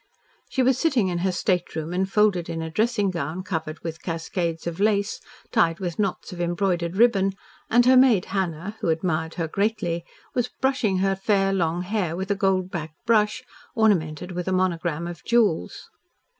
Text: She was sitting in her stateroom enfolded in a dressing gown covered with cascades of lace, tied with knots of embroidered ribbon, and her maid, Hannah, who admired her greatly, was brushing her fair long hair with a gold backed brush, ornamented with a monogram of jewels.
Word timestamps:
She 0.49 0.63
was 0.63 0.79
sitting 0.79 1.09
in 1.09 1.19
her 1.19 1.31
stateroom 1.31 1.93
enfolded 1.93 2.49
in 2.49 2.59
a 2.63 2.71
dressing 2.71 3.11
gown 3.11 3.43
covered 3.43 3.83
with 3.83 4.01
cascades 4.01 4.65
of 4.65 4.79
lace, 4.79 5.21
tied 5.51 5.79
with 5.79 5.99
knots 5.99 6.33
of 6.33 6.41
embroidered 6.41 6.95
ribbon, 6.95 7.33
and 7.69 7.85
her 7.85 7.95
maid, 7.95 8.25
Hannah, 8.33 8.77
who 8.79 8.89
admired 8.89 9.35
her 9.35 9.47
greatly, 9.47 10.03
was 10.33 10.47
brushing 10.59 10.97
her 10.97 11.15
fair 11.15 11.53
long 11.53 11.83
hair 11.83 12.15
with 12.15 12.31
a 12.31 12.35
gold 12.35 12.71
backed 12.71 12.97
brush, 13.05 13.43
ornamented 13.75 14.31
with 14.31 14.47
a 14.47 14.51
monogram 14.51 15.05
of 15.05 15.23
jewels. 15.23 15.91